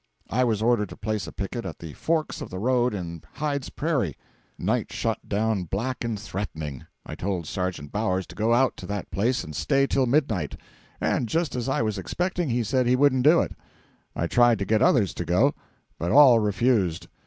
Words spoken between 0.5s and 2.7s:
ordered to place a picket at the forks of the